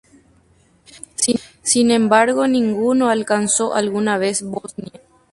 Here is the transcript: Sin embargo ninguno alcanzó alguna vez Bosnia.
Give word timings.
Sin 1.61 1.91
embargo 1.91 2.47
ninguno 2.47 3.09
alcanzó 3.11 3.75
alguna 3.75 4.17
vez 4.17 4.41
Bosnia. 4.41 4.93